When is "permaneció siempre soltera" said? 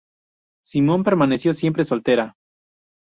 1.03-2.33